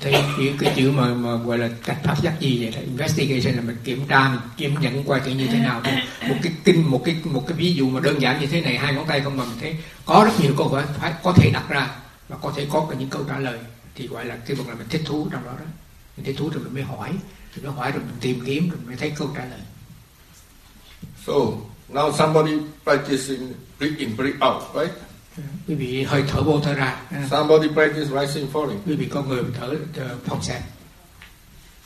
[0.01, 2.71] thấy cái, cái chữ mà, mà gọi là cách phát giác gì vậy?
[2.71, 5.93] Là investigation là mình kiểm tra mình kiểm nhận qua tự như thế nào thôi.
[6.29, 8.77] Một cái kinh một cái một cái ví dụ mà đơn giản như thế này
[8.77, 11.51] hai ngón tay không mà mình thấy có rất nhiều câu hỏi phải có thể
[11.53, 11.89] đặt ra
[12.29, 13.59] và có thể có cả những câu trả lời.
[13.95, 15.65] Thì gọi là cái một là mình thích thú trong đó đó.
[16.17, 17.09] Mình thích thú rồi mình mới hỏi.
[17.55, 19.59] Rồi mới hỏi rồi mình tìm kiếm rồi mới thấy câu trả lời.
[21.27, 21.33] So
[21.93, 25.06] now somebody practicing breathe in, breathe out, right?
[25.67, 28.79] Quý vị hơi thở vô thở ra Somebody practice rising, falling.
[28.85, 29.75] quý vị có người thở
[30.25, 30.61] phòng xẹp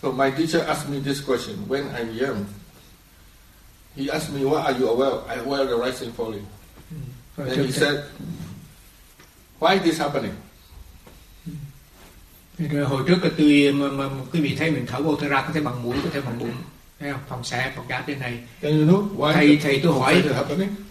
[0.03, 2.45] So my teacher asked me this question when I'm young.
[3.97, 6.45] He asked me, "What are you aware?" I aware the rising, falling.
[7.37, 7.95] Rồi Then trước- he said,
[9.59, 10.33] "Why this happening?"
[12.59, 15.53] Rồi hồi trước tôi mà, mà quý vị thấy mình thở vô thở ra có
[15.53, 16.51] thể bằng mũi có thể bằng bụng
[17.01, 17.21] thấy không?
[17.29, 18.39] Phòng xẹp phòng gác trên này.
[18.61, 19.33] Can you know why?
[19.33, 20.23] thầy thầy tôi hỏi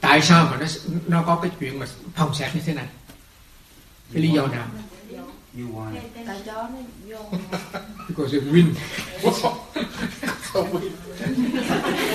[0.00, 0.66] tại sao mà nó
[1.06, 2.86] nó có cái chuyện mà phòng xẹp như thế này?
[4.12, 4.66] Cái lý do nào?
[4.74, 4.80] Nó
[5.54, 5.82] vô.
[8.08, 8.38] Because
[10.52, 10.80] so we,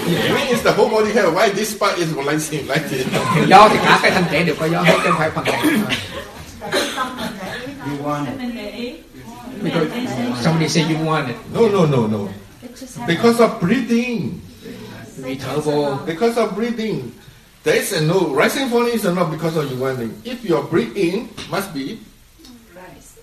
[0.07, 1.25] yeah, is the whole body hair.
[1.25, 3.07] Why this part is rising like this?
[3.35, 5.45] thì gió thì cả cái thân thể đều có gió hết chứ không phải phần
[5.45, 5.61] này.
[7.85, 8.25] You
[8.77, 8.93] ý.
[9.63, 9.87] Because
[10.41, 12.44] somebody say you want it No, no, no, no.
[13.07, 14.39] Because of breathing.
[15.17, 17.01] vì thở vô Because of breathing.
[17.63, 18.19] There is a no.
[18.43, 20.11] Rising falling is not because of you wanting.
[20.23, 21.97] If your breathe in, must be.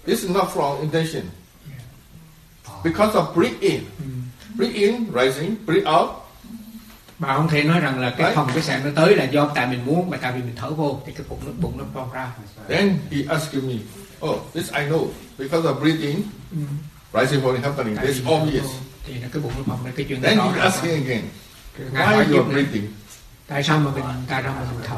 [0.04, 1.30] This is not from intention.
[2.84, 3.84] Because of breathe in.
[4.56, 5.56] Breathe in, rising.
[5.66, 6.22] Breathe out.
[7.18, 8.32] mà không thể nói rằng là cái Đấy.
[8.34, 10.70] phòng cái sạn nó tới là do tại mình muốn mà tại vì mình thở
[10.70, 12.32] vô thì cái bụng nó bụng nó bong ra
[12.68, 13.74] Then he asked me,
[14.26, 15.06] oh, this I know.
[15.38, 16.22] Because of breathing,
[17.12, 17.96] rising falling happening.
[18.24, 18.66] vô obvious.
[19.06, 20.38] Thì là cái bụng nó bong ra cái chuyện đó Then
[21.04, 21.22] again,
[21.78, 22.92] Rồi ngài hỏi why you are breathing?
[23.46, 24.96] tại sao mà mình tại sao mà mình thở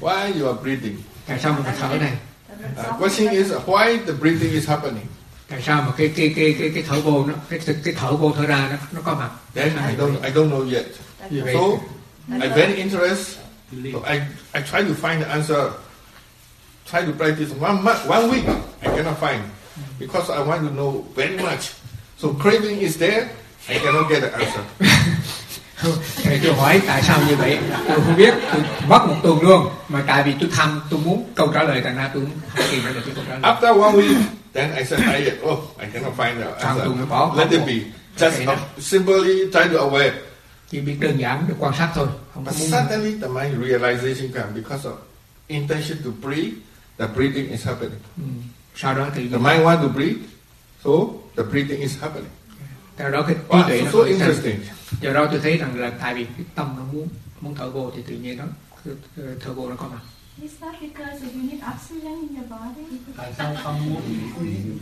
[0.00, 0.96] Why you are breathing?
[1.26, 2.12] tại sao mà mình thở này
[2.80, 5.06] Uh, question is why the breathing is happening.
[5.48, 8.32] tại sao mà cái cái cái cái cái thở vô nó cái cái thở vô
[8.36, 10.84] thở ra nó nó có mặt Then I don't I don't know yet.
[11.52, 11.78] So
[12.42, 13.36] I very interested.
[13.92, 14.20] So I
[14.52, 15.70] I try to find the answer.
[16.90, 18.44] Try to practice one month, one week.
[18.82, 19.40] I cannot find
[19.98, 21.72] because I want to know very much.
[22.22, 23.28] So craving is there.
[23.68, 24.62] I cannot get the answer.
[26.42, 27.58] Tôi hỏi tại sao như vậy
[27.88, 31.30] tôi không biết tôi mất một tuần luôn mà tại vì tôi tham tôi muốn
[31.34, 32.22] câu trả lời thành ra tôi
[32.56, 34.22] không tìm ra được cái câu trả lời After one week,
[34.54, 37.36] then I said, I oh, I cannot find the answer.
[37.36, 37.92] Let it be.
[38.16, 40.12] Just Okay, simply try to aware.
[40.70, 44.54] chỉ biết đơn giản để quan sát thôi không But suddenly the mind realization comes
[44.54, 44.94] because of
[45.48, 46.54] intention to breathe.
[46.98, 48.00] The breathing is happening.
[48.16, 48.22] ừ.
[48.76, 50.20] sau đó tự The mind want to breathe,
[50.84, 50.90] so
[51.36, 52.30] the breathing is happening.
[52.98, 54.56] sau đó cái trí Wow, tuệ so, nó so interesting.
[55.02, 57.08] do đó tôi thấy rằng là tại vì cái tâm nó muốn
[57.40, 58.44] muốn thở vô thì tự nhiên nó
[58.84, 60.00] cái- cái thở vô nó có mặt
[60.42, 62.98] Is that because you need oxygen in your body?
[63.16, 64.02] tại sao không muốn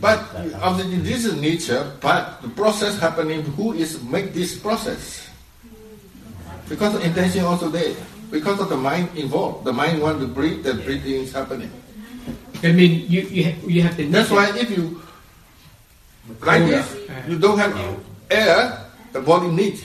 [0.01, 0.19] But
[0.61, 5.19] obviously this is nature, but the process happening, who is make this process?
[6.69, 7.93] Because the intention also there.
[8.31, 9.65] Because of the mind involved.
[9.65, 11.69] The mind want to breathe, the breathing is happening.
[12.63, 15.01] I mean you you have, you have to That's why if you
[16.41, 16.87] like this,
[17.27, 17.73] you don't have
[18.29, 18.77] air,
[19.13, 19.83] the body needs.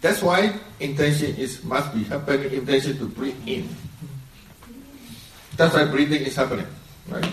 [0.00, 3.68] That's why intention is must be happening, intention to breathe in.
[5.56, 6.66] That's why breathing is happening.
[7.08, 7.32] Right?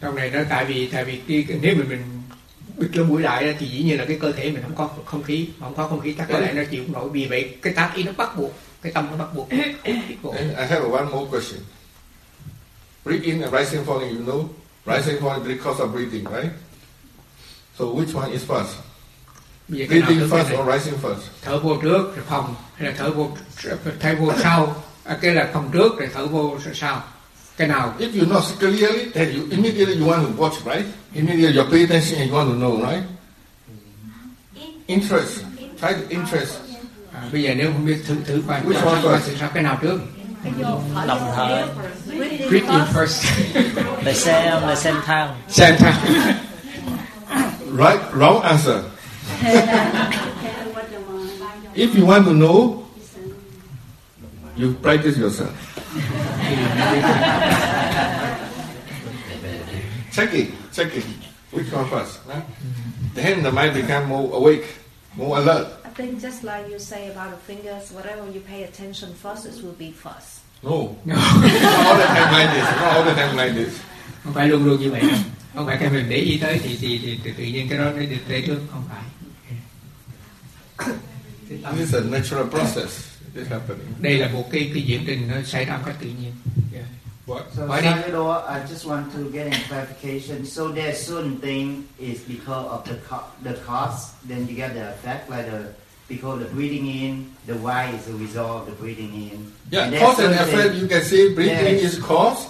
[0.00, 2.02] trong này nó tại vì tại vì cái, nếu mà mình
[2.76, 5.22] bịt lỗ mũi lại thì dĩ nhiên là cái cơ thể mình không có không
[5.22, 7.56] khí mà không có không khí chắc có lẽ nó chịu không nổi vì vậy
[7.62, 8.52] cái tác ý nó bắt buộc
[8.82, 11.60] cái tâm nó bắt buộc I have one more question.
[13.04, 14.48] Breathe in and rising falling, you know?
[14.86, 16.52] Rising falling because of breathing, right?
[17.80, 18.76] So which one is first?
[19.66, 21.22] Breathing first or rising first?
[21.42, 23.30] thở vô trước rồi phòng hay là thở vô
[24.00, 27.02] thở vô sau à, cái là phòng trước rồi thở vô sau
[27.56, 30.86] cái nào If you know clearly, then you immediately you want to watch, right?
[31.14, 33.02] Immediately you pay attention and you want to know, right?
[34.86, 35.44] Interest.
[35.80, 36.54] Try to interest.
[37.12, 39.38] à, bây giờ nếu không biết thử thử coi Which one first?
[39.40, 40.00] sao cái nào trước
[41.06, 41.64] đồng thời
[42.48, 43.24] breathe in first
[44.04, 45.92] the same the same time xem sao
[47.70, 48.00] Right?
[48.14, 48.84] Wrong answer.
[51.72, 52.84] If you want to know,
[54.56, 55.54] you practice yourself.
[60.12, 61.04] check it, check it.
[61.52, 62.18] Which one first?
[62.26, 62.40] Huh?
[63.14, 64.66] Then the mind become more awake,
[65.14, 65.68] more alert.
[65.84, 69.62] I think just like you say about the fingers, whatever you pay attention first, it
[69.62, 70.40] will be first.
[70.62, 70.96] No.
[71.04, 72.64] not all the time like this.
[72.66, 73.80] Not all the time like this.
[74.24, 75.10] không phải luôn luôn như vậy đâu.
[75.54, 77.84] Không phải cái mình để ý tới thì thì, thì, thì tự nhiên cái đó
[77.84, 79.02] nó được tới trước không phải
[81.48, 83.06] This is a natural process.
[83.34, 83.86] It is happening.
[84.00, 86.32] đây là một cái cái diễn trình nó xảy ra một cách tự nhiên
[86.72, 86.86] Yeah.
[87.26, 87.42] What?
[87.56, 90.46] So Sayadaw, I just want to get a clarification.
[90.46, 94.88] So that certain thing is because of the co- the cause, then you get the
[94.88, 95.62] effect like the
[96.08, 99.52] because the breathing in, the why is the result of the breathing in.
[99.70, 100.74] Yeah, And cause and effect.
[100.74, 101.92] You can say breathing Yes.
[101.94, 102.46] is cause,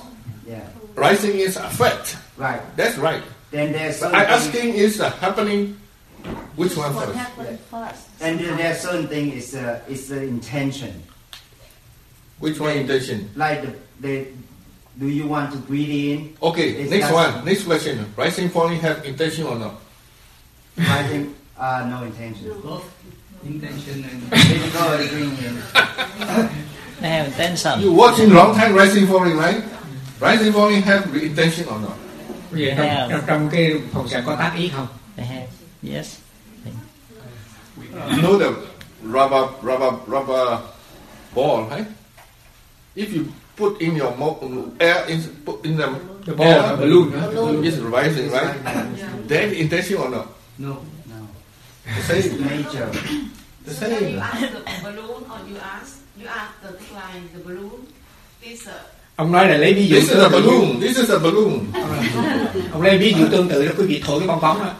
[0.49, 0.61] Yeah,
[0.95, 2.17] rising is effect.
[2.41, 2.61] Right.
[2.77, 3.23] That's right.
[3.51, 5.77] Then there's But certain I thing- asking is uh, happening.
[6.57, 7.09] Which one What
[7.71, 8.09] first?
[8.21, 11.03] and then there's certain thing is the is the intention.
[12.39, 13.31] Which one intention?
[13.37, 14.13] Like the, the
[14.99, 15.89] do you want to breathe
[16.21, 16.37] in?
[16.43, 17.45] Okay, It's next one.
[17.45, 18.05] Next question.
[18.17, 19.81] Rising, falling have intention or not?
[20.77, 22.53] Rising, uh, no intention.
[22.61, 22.85] Both
[23.45, 25.55] intention and Because breathing in.
[27.01, 29.65] they have intention You watching long time rising, falling, right?
[30.21, 31.97] Rising, falling have intention or not?
[32.51, 33.25] Trong, Yeah.
[33.27, 34.87] trong, cái phòng sạn có tác ý không
[35.17, 35.47] they have
[35.83, 36.17] yes
[38.11, 38.51] You know the
[39.03, 40.59] rubber, rubber, rubber
[41.35, 41.87] ball, right?
[42.97, 43.25] If you
[43.57, 44.43] put in your mouth,
[44.79, 45.87] air in, put in the
[46.27, 47.63] the ball air, the balloon huh?
[47.65, 48.55] is rising, right?
[49.29, 50.27] Then intention or not?
[50.59, 50.77] No.
[51.87, 52.43] The same.
[52.43, 52.91] Nature.
[53.65, 54.19] The So then you same.
[54.21, 57.87] ask the balloon or you ask you ask the decline the balloon
[58.43, 58.73] this uh,
[59.21, 60.81] ông nói là lấy ví dụ This is a balloon.
[60.81, 61.59] This is a balloon.
[62.73, 64.73] ông lấy ví dụ tương tự là quý vị thổi cái bong bóng đó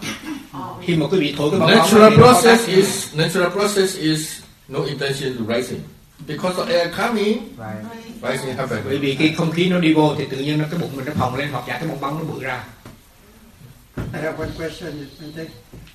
[0.85, 4.21] khi mà quý vị thổi cái bong bóng đó, Natural process is natural process is
[4.69, 5.81] no intention to rising.
[6.29, 8.33] Because of air coming, Right.
[8.33, 8.79] rising happen.
[8.85, 11.05] bởi vì cái không khí nó đi vô thì tự nhiên nó cái bụng mình
[11.07, 12.65] nó phồng lên hoặc giả cái bong bóng nó bự ra
[14.15, 14.93] I have one question.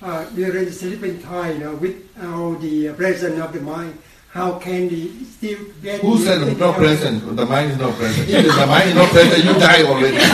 [0.02, 3.92] Uh, during sleeping time, you know, without the presence of the mind,
[4.36, 5.00] how can we
[5.38, 6.00] still get?
[6.02, 7.22] Who said the- not present?
[7.36, 8.28] The mind is not present.
[8.28, 10.18] If the mind is not present, you die already.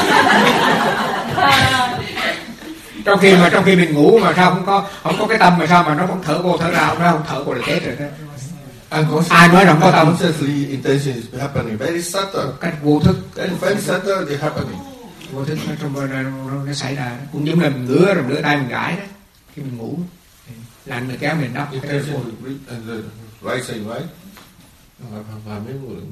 [3.05, 5.59] trong khi mà trong khi mình ngủ mà sao không có không có cái tâm
[5.59, 7.81] mà sao mà nó vẫn thở vô thở ra nó không thở vô là chết
[7.85, 8.07] rồi đó
[9.29, 10.17] Ai nói rằng có tâm?
[10.69, 11.77] intention is happening.
[11.77, 12.43] Very subtle.
[12.61, 14.25] cách vô thức is very subtle.
[14.29, 14.79] They happening.
[15.33, 16.31] vô thức nó trong nó, nó,
[16.67, 19.05] nó xảy ra cũng giống là mình ngứa rồi ngứa tay mình gãi đó
[19.55, 19.99] khi mình ngủ
[20.87, 23.03] là mình kéo mình đắp cái vô Intention
[23.44, 24.09] is re- and the rising, right?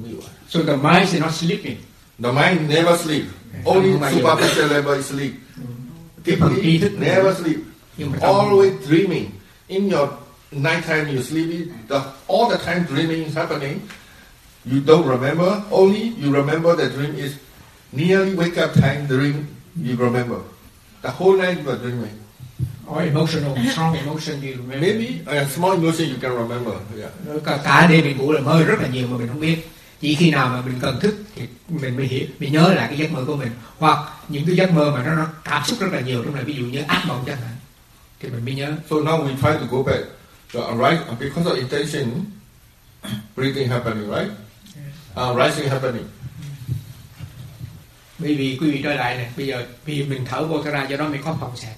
[0.01, 0.21] Mới hiểu.
[0.49, 1.77] so the mind is not sleeping
[2.21, 3.25] The mind never sleep.
[3.65, 4.17] Only Không bao giờ.
[4.17, 5.31] superficial level sleep.
[6.23, 7.57] Cái phần ý Deeply, never sleep.
[7.97, 9.29] nhưng mà trong Always dreaming.
[9.67, 10.09] In your
[10.51, 11.71] nighttime, you sleepy.
[11.89, 13.79] The, all the time dreaming is happening.
[14.65, 15.61] You don't remember.
[15.71, 17.31] Only you remember the dream is
[17.91, 19.07] nearly wake up time.
[19.07, 20.41] Dream you remember.
[21.01, 22.15] The whole night you are dreaming.
[22.91, 26.73] Or emotional strong emotion you remember Maybe a small emotion you can remember.
[26.97, 27.63] Yeah.
[27.63, 29.69] Cả, đêm mình ngủ là mơ rất là nhiều mà mình không biết
[30.01, 32.97] chỉ khi nào mà mình cần thức thì mình mới hiểu mình nhớ lại cái
[32.97, 35.87] giấc mơ của mình hoặc những cái giấc mơ mà nó, nó cảm xúc rất
[35.91, 37.55] là nhiều trong này ví dụ như ác mộng chẳng hạn
[38.19, 40.03] thì mình mới nhớ So now we try to go back.
[40.53, 42.25] So uh, right, because of intention,
[43.35, 44.31] breathing happening, right?
[45.15, 46.05] Uh, rising happening.
[48.21, 50.97] bởi vì quý vị trở lại này bây giờ vì mình thở vô ra do
[50.97, 51.75] đó mình có phòng xẹp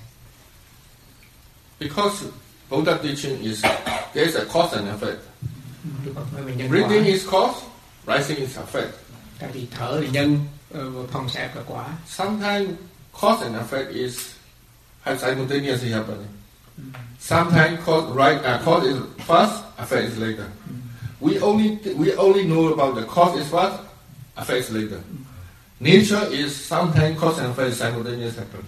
[1.83, 2.25] Because
[2.69, 3.61] Buddha teaching is
[4.13, 5.19] there's a cause and effect.
[6.69, 7.63] Breathing is cause,
[8.05, 8.93] rising is effect.
[9.39, 10.39] tại vì thở thì nhân
[11.11, 12.69] phòng xẹp là quả Sometimes
[13.21, 14.17] cause and effect is
[15.01, 16.27] have simultaneously happening.
[17.19, 20.47] Sometimes cause right uh, cause is first, effect is later.
[21.19, 23.75] We only we only know about the cause is first,
[24.37, 25.01] effect is later.
[25.79, 28.65] Nature is sometimes cause and effect is simultaneous happen.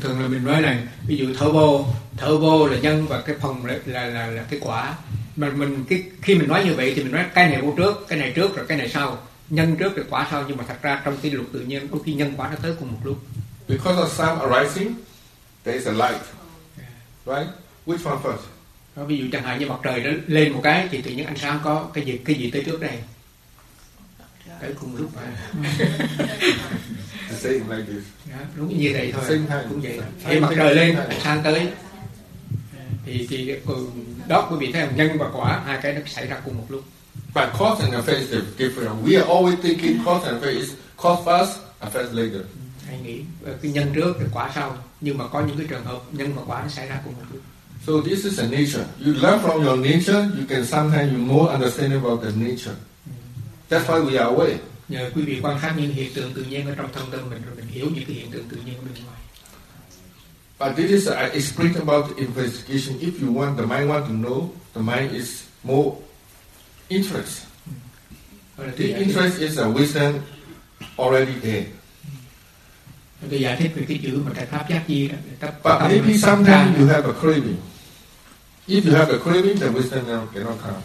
[0.00, 3.36] Thường là mình nói này ví dụ thở vô thở vô là nhân và cái
[3.40, 4.94] phòng là là là, là cái quả
[5.36, 8.06] mà mình cái khi mình nói như vậy thì mình nói cái này vô trước
[8.08, 9.18] cái này trước rồi cái này sau
[9.50, 11.98] nhân trước rồi quả sau nhưng mà thật ra trong cái luật tự nhiên có
[12.04, 13.18] khi nhân quả nó tới cùng một lúc
[13.68, 14.94] Because of sun arising,
[15.64, 16.22] there is a light.
[17.26, 17.48] Right?
[17.86, 18.46] Which one first?
[18.98, 21.26] đó, ví dụ chẳng hạn như mặt trời nó lên một cái thì tự nhiên
[21.26, 22.98] ánh sáng có cái gì cái gì tới trước đây
[24.60, 25.22] tới cùng lúc mà
[27.44, 28.04] Like this.
[28.30, 29.64] Đó, đúng như vậy thôi Same time.
[29.68, 31.68] cũng vậy khi mặt trời lên sáng tới
[33.06, 33.86] thì thì ừ,
[34.28, 36.64] đó quý vị thấy không nhân và quả hai cái nó xảy ra cùng một
[36.68, 36.82] lúc
[37.34, 39.04] But cause and effect is different.
[39.04, 40.70] We are always thinking cause and effect is
[41.02, 42.42] cause first, effect later.
[42.86, 45.84] hay nghĩ ờ, cái nhân trước rồi quả sau nhưng mà có những cái trường
[45.84, 47.42] hợp nhân và quả nó xảy ra cùng một lúc
[47.86, 48.84] So this is a nature.
[49.06, 52.74] You learn from your nature, you can sometimes you more understanding about the nature.
[53.70, 54.58] That's why we are aware.
[54.88, 57.42] Nhờ quý vị quan sát những hiện tượng tự nhiên ở trong thân tâm mình
[57.46, 59.18] rồi mình hiểu những cái hiện tượng tự nhiên ở bên ngoài
[60.58, 62.98] But this is I explained about the investigation.
[62.98, 65.90] If you want the mind want to know, the mind is more
[66.88, 67.42] interest.
[68.56, 70.12] Là The interest is a wisdom
[70.96, 71.66] already there.
[73.30, 76.78] tôi giải thích về cái chữ mà trạch pháp giác chi đó But maybe sometimes
[76.78, 77.56] you have a craving.
[78.68, 80.82] If you have a craving, the wisdom now cannot come.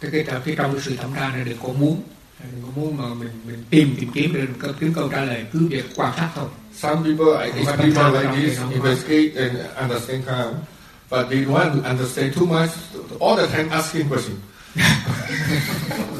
[0.00, 2.02] cái cái cái, cái trong sự thẩm tra này đừng có muốn
[2.38, 5.68] có muốn mà mình mình tìm tìm kiếm đừng có kiếm câu trả lời cứ
[5.68, 6.48] việc quan sát thôi.
[6.74, 10.54] Some people I experiment tâm like this, cái investigate and understand calm,
[11.10, 12.70] but they want to understand too much,
[13.20, 14.38] all the time asking questions.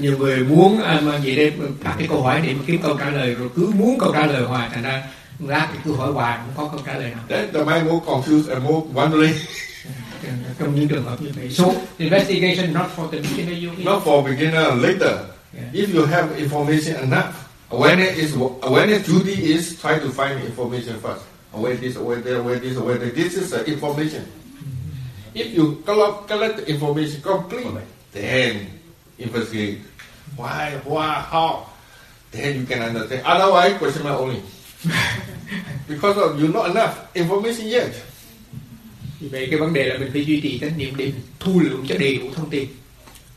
[0.00, 2.96] nhiều người muốn à, mà vậy đây đặt cái câu hỏi để mà kiếm câu
[2.98, 5.02] trả lời rồi cứ muốn câu trả lời hoài thành ra
[5.38, 7.24] lát thì cứ hỏi hoài không có câu trả lời nào.
[7.28, 9.34] Then the mind more confused and more wondering,
[10.58, 11.64] trong những trường hợp như vậy so
[11.98, 15.16] investigation not for the beginner you not for beginner, later.
[15.56, 15.72] Yeah.
[15.72, 21.24] If you have information enough, awareness is awareness duty is try to find information first.
[21.54, 23.14] Aware this, aware there, aware this, aware that.
[23.14, 24.22] This is the information.
[24.22, 25.38] Mm-hmm.
[25.38, 27.66] If you collect, collect the information complete,
[28.12, 28.68] then
[29.18, 29.80] investigate.
[30.36, 31.66] Why, why, how?
[32.30, 33.22] Then you can understand.
[33.24, 34.42] Otherwise, question mark only.
[35.88, 37.94] because of you not enough information yet.
[39.20, 41.84] Vì vậy cái vấn đề là mình phải duy trì chánh niệm để thu lượng
[41.88, 42.68] cho đầy đủ thông tin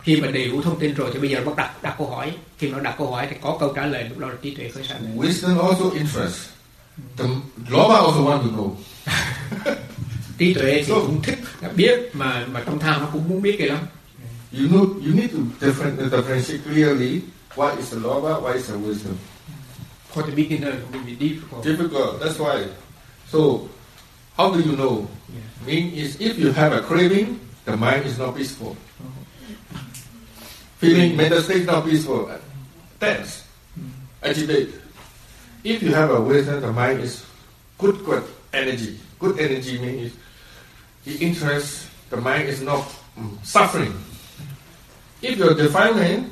[0.02, 2.32] khi mà đầy đủ thông tin rồi thì bây giờ bắt đặt đặt câu hỏi
[2.58, 4.70] khi mà đặt câu hỏi thì có câu trả lời lúc đó là trí tuệ
[4.70, 6.50] khởi sanh Wisdom also interest.
[7.18, 7.26] The
[7.70, 8.76] Loma also want to know.
[10.38, 13.56] trí tuệ thì cũng thích nó biết mà mà trong tham nó cũng muốn biết
[13.60, 13.80] cái lắm
[14.52, 17.22] You know, you need to different, differentiate clearly
[17.56, 19.16] what is the lava, what is the wisdom.
[20.12, 21.64] For the beginner, it will be difficult.
[21.64, 22.20] Difficult.
[22.20, 22.66] That's why.
[23.32, 23.70] So,
[24.36, 25.08] how do you know?
[25.34, 25.66] Yeah.
[25.66, 28.76] Mean is if you have a craving, the mind is not peaceful.
[28.76, 29.80] Uh-huh.
[30.78, 32.32] Feeling mental state not peaceful,
[33.00, 33.90] tense, hmm.
[34.24, 34.82] agitated.
[35.64, 37.26] If you have a wisdom, the mind is
[37.78, 38.24] good, good
[38.54, 38.98] energy.
[39.20, 40.14] Good energy means
[41.04, 43.94] the interest, the mind is not mm, suffering.
[45.22, 46.32] If you're defilement,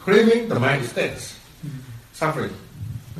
[0.00, 1.80] craving, the mind is tense, hmm.
[2.12, 2.52] suffering.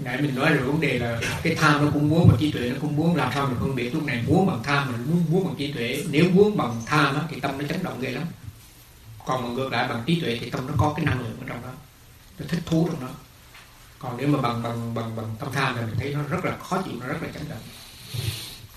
[0.05, 2.70] Nãy mình nói rồi vấn đề là cái tham nó cũng muốn mà trí tuệ
[2.70, 3.16] nó cũng muốn.
[3.16, 5.72] Làm sao mình phân biệt lúc này muốn bằng tham mình muốn muốn bằng trí
[5.72, 6.05] tuệ.
[6.11, 8.24] Nếu muốn bằng tham á, thì tâm nó chấn động ghê lắm.
[9.26, 11.47] Còn mà ngược lại bằng trí tuệ thì tâm nó có cái năng lượng ở
[11.49, 11.70] trong đó.
[12.38, 13.09] Nó thích thú trong đó.
[13.99, 16.57] Còn nếu mà bằng bằng bằng bằng tâm tham thì mình thấy nó rất là
[16.57, 17.59] khó chịu nó rất là chấn động.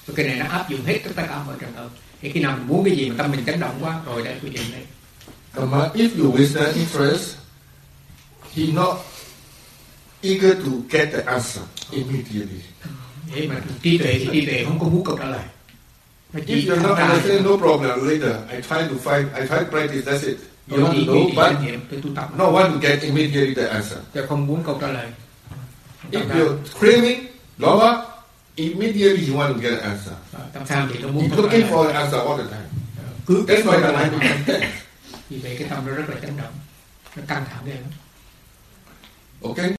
[0.05, 1.89] Và cái này nó áp dụng hết tất cả mọi trường hợp.
[2.22, 4.39] Thì khi nào mình muốn cái gì mà tâm mình chấn động quá rồi đây
[4.43, 4.86] quy định đây.
[5.67, 7.36] Mà if you wisdom interest,
[8.55, 8.97] he not
[10.22, 12.61] eager to get the answer immediately.
[13.36, 15.43] để mà trí tuệ thì trí tuệ không có muốn câu trả lời
[16.34, 18.07] If chỉ you're thẳng not ra understanding, no problem.
[18.07, 20.05] Later, I try to find, I try to practice.
[20.05, 20.38] That's it.
[20.67, 23.97] You want to know, but tập not want to get immediately the answer.
[24.13, 25.07] tôi không muốn câu trả lời
[26.11, 27.26] If you're craving,
[27.57, 28.05] lava,
[28.55, 30.13] immediately you want to get an answer.
[30.34, 32.70] ờ, tâm tham thì nó muốn You're looking for an answer all the time.
[33.28, 34.72] cứ That's why the mind becomes tense.
[35.30, 36.53] vì vậy cái tâm nó rất là chấn động
[37.15, 37.78] nó căng thẳng lắm
[39.41, 39.78] Okay.